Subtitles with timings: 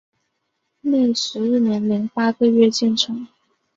[0.79, 3.27] 历时一年零八个月建成。